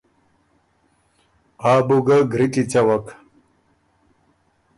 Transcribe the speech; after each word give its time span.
آ 1.71 1.73
بو 1.87 1.97
ګۀ 2.07 2.17
ګری 2.31 2.47
کی 2.53 2.63
څوک۔ 2.71 3.05